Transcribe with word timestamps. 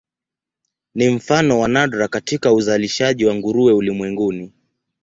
Ni 0.95 1.09
mfano 1.09 1.59
wa 1.59 1.67
nadra 1.67 2.07
katika 2.07 2.53
uzalishaji 2.53 3.25
wa 3.25 3.35
nguruwe 3.35 3.73
ulimwenguni. 3.73 4.53